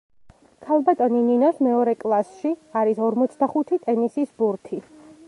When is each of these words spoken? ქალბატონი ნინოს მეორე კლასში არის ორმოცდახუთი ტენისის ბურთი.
ქალბატონი 0.67 1.19
ნინოს 1.27 1.59
მეორე 1.67 1.93
კლასში 2.05 2.53
არის 2.81 3.05
ორმოცდახუთი 3.09 3.81
ტენისის 3.85 4.37
ბურთი. 4.41 4.83